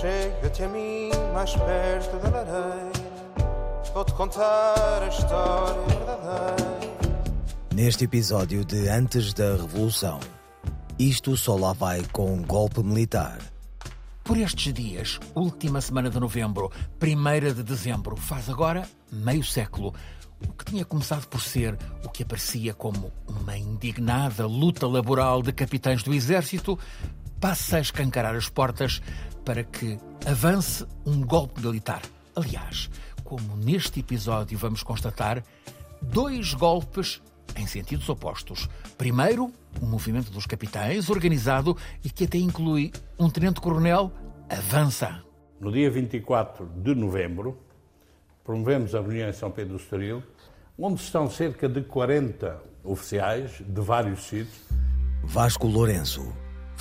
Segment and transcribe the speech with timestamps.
[0.00, 2.92] Chega-te a mim mais perto da lareira.
[3.92, 6.82] Vou-te contar a história verdadeira.
[7.74, 10.18] Neste episódio de Antes da Revolução,
[10.98, 13.38] isto só lá vai com um golpe militar.
[14.24, 19.94] Por estes dias, última semana de novembro, primeira de dezembro, faz agora meio século.
[20.48, 25.52] O que tinha começado por ser o que aparecia como uma indignada luta laboral de
[25.52, 26.78] capitães do exército
[27.40, 29.02] passa a escancarar as portas
[29.44, 32.02] para que avance um golpe militar.
[32.34, 32.90] Aliás,
[33.24, 35.42] como neste episódio vamos constatar,
[36.00, 37.20] dois golpes
[37.56, 38.68] em sentidos opostos.
[38.96, 44.12] Primeiro, o movimento dos capitães, organizado e que até inclui um tenente-coronel,
[44.48, 45.22] avança.
[45.60, 47.58] No dia 24 de novembro,
[48.44, 50.22] promovemos a reunião em São Pedro do Estoril,
[50.78, 54.66] onde estão cerca de 40 oficiais de vários sítios.
[55.22, 56.32] Vasco Lourenço,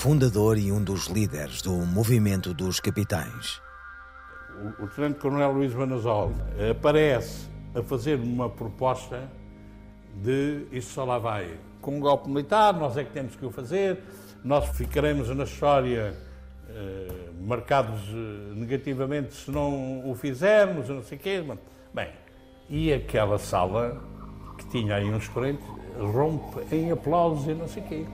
[0.02, 3.62] fundador e um dos líderes do movimento dos capitães.
[4.80, 6.32] O, o Tenente-Coronel Luís Manazol
[6.72, 9.30] aparece a fazer uma proposta
[10.16, 11.56] de isso só lá vai.
[11.82, 14.00] Com um golpe militar, nós é que temos que o fazer,
[14.44, 16.18] nós ficaremos na história
[16.68, 21.46] eh, marcados eh, negativamente se não o fizermos, não sei o quê.
[21.94, 22.10] Bem,
[22.68, 24.02] e aquela sala,
[24.58, 25.62] que tinha aí uns 40,
[26.12, 28.06] rompe em aplausos e não sei o quê.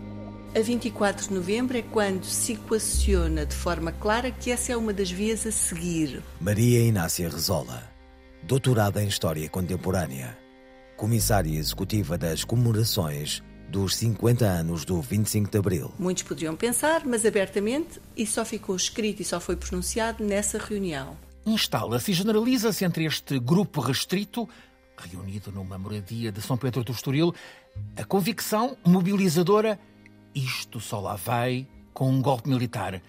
[0.57, 4.91] A 24 de novembro é quando se equaciona de forma clara que essa é uma
[4.91, 6.23] das vias a seguir.
[6.41, 7.83] Maria Inácia Rezola,
[8.41, 10.35] doutorada em História Contemporânea,
[10.95, 15.91] comissária executiva das comemorações dos 50 anos do 25 de Abril.
[15.99, 21.15] Muitos poderiam pensar, mas abertamente, e só ficou escrito e só foi pronunciado nessa reunião.
[21.45, 24.49] Instala-se e generaliza-se entre este grupo restrito,
[24.97, 27.31] reunido numa moradia de São Pedro do Estoril,
[27.95, 29.79] a convicção mobilizadora
[30.37, 33.01] isto só lá vai com um golpe militar.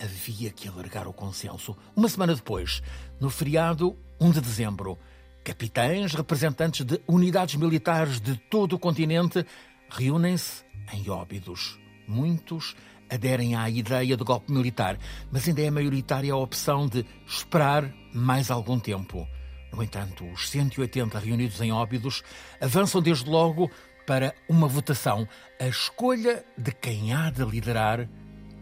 [0.00, 1.76] Havia que alargar o consenso.
[1.94, 2.82] Uma semana depois,
[3.20, 4.98] no feriado 1 de dezembro,
[5.44, 9.46] capitães, representantes de unidades militares de todo o continente
[9.88, 11.78] reúnem-se em Óbidos.
[12.08, 12.74] Muitos
[13.08, 14.98] aderem à ideia de golpe militar,
[15.30, 19.28] mas ainda é maioritária a opção de esperar mais algum tempo.
[19.72, 22.22] No entanto, os 180 reunidos em Óbidos
[22.60, 23.70] avançam desde logo
[24.06, 28.08] para uma votação, a escolha de quem há de liderar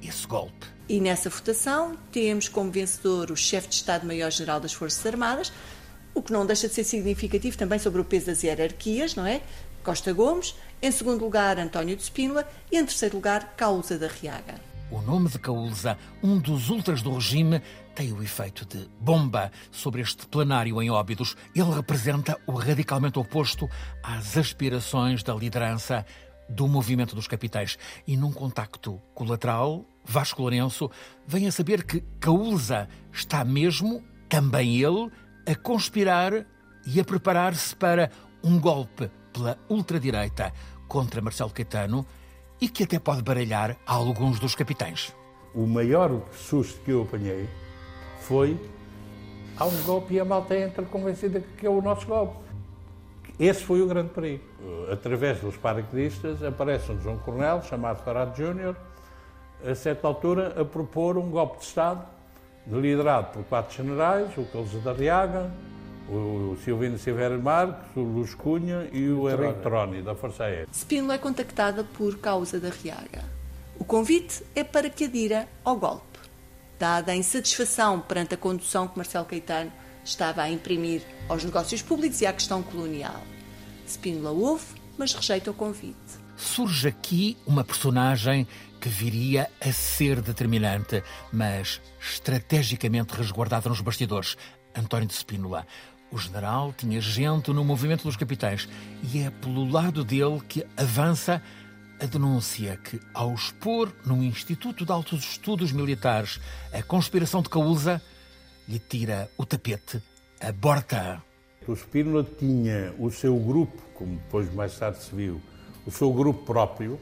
[0.02, 0.66] esse golpe.
[0.88, 5.52] E nessa votação temos como vencedor o chefe de Estado-Maior-General das Forças Armadas,
[6.14, 9.40] o que não deixa de ser significativo também sobre o peso das hierarquias, não é?
[9.84, 14.69] Costa Gomes, em segundo lugar António de Spínola e em terceiro lugar Causa da Riaga.
[14.90, 17.62] O nome de Caúza, um dos ultras do regime,
[17.94, 21.36] tem o efeito de bomba sobre este plenário em Óbidos.
[21.54, 23.70] Ele representa o radicalmente oposto
[24.02, 26.04] às aspirações da liderança
[26.48, 27.78] do movimento dos capitães.
[28.04, 30.90] E num contacto colateral, Vasco Lourenço
[31.24, 35.08] vem a saber que Caúza está mesmo, também ele,
[35.46, 36.32] a conspirar
[36.84, 38.10] e a preparar-se para
[38.42, 40.52] um golpe pela ultradireita
[40.88, 42.04] contra Marcelo Caetano
[42.60, 45.14] e que até pode baralhar alguns dos capitães.
[45.54, 47.48] O maior susto que eu apanhei
[48.20, 48.58] foi
[49.56, 52.36] há um golpe e a malta entra convencida que é o nosso golpe.
[53.38, 54.44] Esse foi o grande perigo.
[54.92, 58.76] Através dos paraquedistas aparece um Coronel, chamado Farad Júnior,
[59.64, 62.04] a certa altura a propor um golpe de Estado
[62.66, 65.50] liderado por quatro generais, o Carlos da Riaga,
[66.10, 70.66] o Silvino Silveira Marques, o Luz Cunha e o Henrique Troni, da Força Aérea.
[70.72, 73.24] Spínola é contactada por causa da Riaga.
[73.78, 76.18] O convite é para que adira ao golpe.
[76.78, 79.72] Dada a insatisfação perante a condução que Marcelo Caetano
[80.04, 83.20] estava a imprimir aos negócios públicos e à questão colonial.
[83.86, 84.66] Spínola ouve,
[84.98, 86.18] mas rejeita o convite.
[86.36, 88.46] Surge aqui uma personagem
[88.80, 94.36] que viria a ser determinante, mas estrategicamente resguardada nos bastidores.
[94.74, 95.66] António de Spínola,
[96.10, 98.68] o general tinha gente no movimento dos capitães
[99.12, 101.42] e é pelo lado dele que avança
[102.00, 106.40] a denúncia que, ao expor no Instituto de Altos Estudos Militares
[106.72, 108.02] a conspiração de Caúza,
[108.66, 110.02] lhe tira o tapete,
[110.40, 111.22] aborta.
[111.66, 115.40] O Spínola tinha o seu grupo, como depois mais tarde se viu,
[115.86, 116.98] o seu grupo próprio,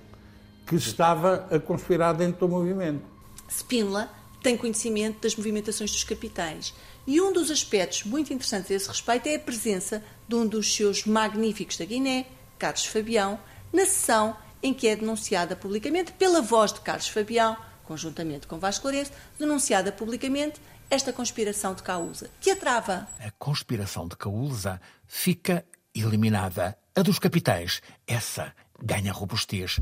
[0.66, 3.02] que estava a conspirar dentro do movimento.
[3.48, 4.10] Spínola
[4.42, 6.74] tem conhecimento das movimentações dos capitães
[7.06, 10.74] e um dos aspectos muito interessantes a esse respeito é a presença de um dos
[10.74, 12.26] seus magníficos da Guiné,
[12.58, 13.40] Carlos Fabião,
[13.72, 18.86] na sessão em que é denunciada publicamente pela voz de Carlos Fabião, conjuntamente com Vasco
[18.86, 23.08] Lourenço, denunciada publicamente esta conspiração de Caúza, que a trava.
[23.18, 25.64] A conspiração de Caúza fica
[25.94, 26.76] eliminada.
[26.94, 28.52] A dos capitães, essa
[28.82, 29.78] ganha robustez.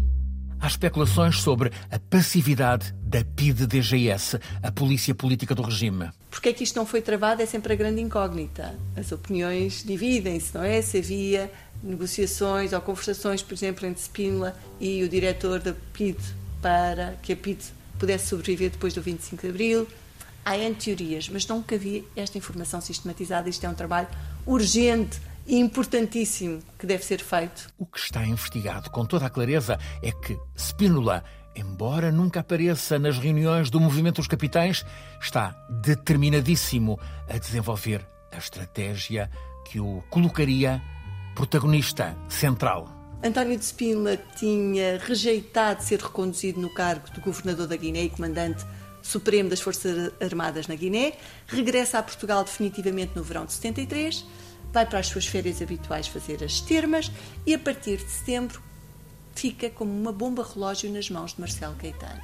[0.58, 6.10] Há especulações sobre a passividade da PIDE-DGS, a Polícia Política do Regime.
[6.30, 8.74] Porque é que isto não foi travado é sempre a grande incógnita.
[8.96, 10.80] As opiniões dividem-se, não é?
[10.80, 16.24] Se havia negociações ou conversações, por exemplo, entre Spínola e o diretor da PIDE
[16.62, 17.64] para que a PIDE
[17.98, 19.86] pudesse sobreviver depois do 25 de Abril.
[20.44, 23.48] Há N teorias, mas nunca havia esta informação sistematizada.
[23.48, 24.08] Isto é um trabalho
[24.46, 27.68] urgente importantíssimo que deve ser feito.
[27.78, 33.18] O que está investigado com toda a clareza é que Spínola, embora nunca apareça nas
[33.18, 34.84] reuniões do Movimento dos Capitães,
[35.20, 36.98] está determinadíssimo
[37.28, 39.30] a desenvolver a estratégia
[39.64, 40.82] que o colocaria
[41.34, 42.88] protagonista central.
[43.22, 48.64] António de Spínola tinha rejeitado ser reconduzido no cargo de governador da Guiné e comandante
[49.06, 51.12] supremo das Forças Armadas na Guiné,
[51.46, 54.26] regressa a Portugal definitivamente no verão de 73
[54.76, 57.10] vai para as suas férias habituais fazer as termas
[57.46, 58.60] e a partir de setembro
[59.34, 62.20] fica como uma bomba relógio nas mãos de Marcelo Caetano.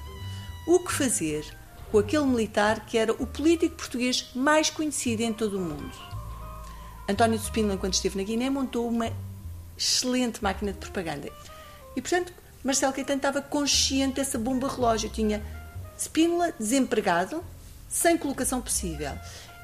[0.66, 1.46] O que fazer
[1.90, 5.96] com aquele militar que era o político português mais conhecido em todo o mundo?
[7.08, 9.10] António de Spínola, quando esteve na Guiné, montou uma
[9.74, 11.30] excelente máquina de propaganda.
[11.96, 15.08] E, portanto, Marcelo Caetano estava consciente dessa bomba relógio.
[15.08, 15.42] Tinha
[15.98, 17.42] Spínola desempregado,
[17.88, 19.12] sem colocação possível.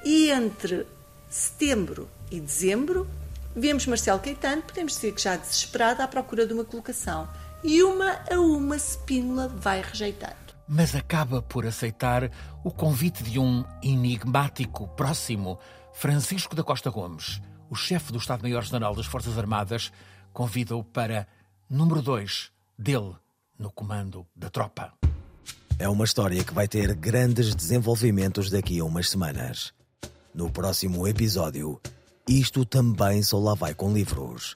[0.06, 0.86] E entre
[1.28, 3.08] setembro e dezembro,
[3.54, 7.28] vemos Marcelo Caetano, podemos dizer que já desesperado à procura de uma colocação.
[7.62, 10.36] E uma a uma Spínola vai rejeitando.
[10.68, 12.30] Mas acaba por aceitar
[12.62, 15.58] o convite de um enigmático próximo,
[15.92, 17.40] Francisco da Costa Gomes,
[17.70, 19.90] o chefe do Estado-Maior-General das Forças Armadas,
[20.32, 21.26] convida-o para
[21.68, 23.14] número 2 dele
[23.58, 24.92] no comando da tropa.
[25.78, 29.72] É uma história que vai ter grandes desenvolvimentos daqui a umas semanas.
[30.34, 31.80] No próximo episódio,
[32.28, 34.54] isto também só lá vai com livros.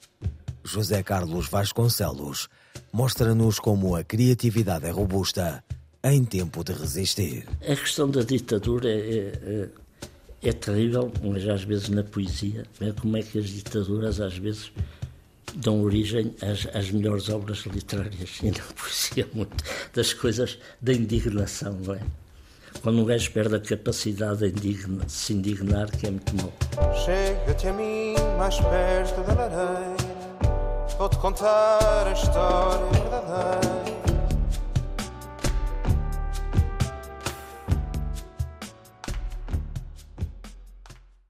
[0.63, 2.47] José Carlos Vasconcelos
[2.91, 5.63] mostra-nos como a criatividade é robusta
[6.03, 7.47] em tempo de resistir.
[7.61, 9.33] A questão da ditadura é,
[10.43, 14.37] é, é terrível, mas às vezes na poesia, é como é que as ditaduras às
[14.37, 14.71] vezes
[15.55, 21.73] dão origem às, às melhores obras literárias e na poesia muito das coisas da indignação,
[21.83, 22.01] não é?
[22.81, 24.77] Quando um gajo perde a capacidade de
[25.07, 26.51] se indignar, que é muito mau.
[26.93, 29.95] Chega-te a mim mais perto da lareira,
[30.97, 33.82] vou-te contar a história